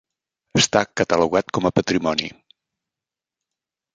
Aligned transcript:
Està 0.61 0.79
catalogat 1.01 1.53
com 1.57 1.67
a 1.69 1.73
patrimoni. 1.79 2.31